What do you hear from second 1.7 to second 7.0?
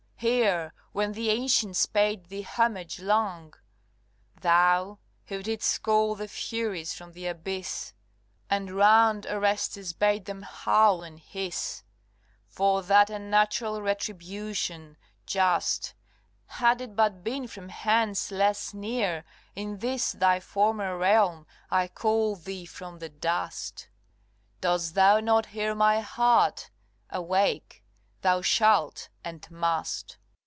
paid thee homage long Thou, who didst call the Furies